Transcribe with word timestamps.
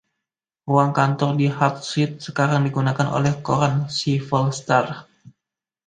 Ruang 0.69 0.91
kantor 0.99 1.31
di 1.41 1.45
Hartshead 1.57 2.11
sekarang 2.27 2.61
digunakan 2.67 3.07
oleh 3.17 3.33
koran 3.47 3.75
“Sheffield 3.95 4.49
Star”. 4.59 4.87